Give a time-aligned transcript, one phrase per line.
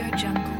[0.00, 0.59] Audio Jungle.